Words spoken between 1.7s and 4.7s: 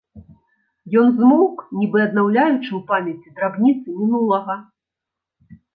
нібы аднаўляючы ў памяці драбніцы мінулага.